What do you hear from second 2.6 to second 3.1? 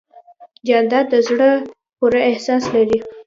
لري.